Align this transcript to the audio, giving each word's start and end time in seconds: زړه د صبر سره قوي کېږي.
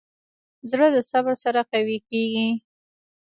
زړه 0.69 0.87
د 0.95 0.97
صبر 1.11 1.33
سره 1.43 1.61
قوي 1.71 1.97
کېږي. 2.09 2.49